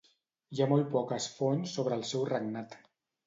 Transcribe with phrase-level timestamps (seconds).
[0.55, 2.77] Hi ha molt poques fonts sobre el seu regnat.